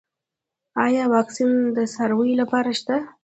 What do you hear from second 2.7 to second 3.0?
شته؟